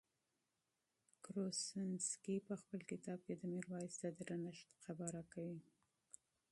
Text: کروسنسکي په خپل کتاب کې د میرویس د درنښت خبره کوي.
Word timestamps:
کروسنسکي 1.23 2.35
په 2.47 2.53
خپل 2.61 2.79
کتاب 2.91 3.19
کې 3.25 3.33
د 3.37 3.43
میرویس 3.53 3.93
د 4.01 4.03
درنښت 4.19 4.67
خبره 4.83 5.21
کوي. 5.33 5.59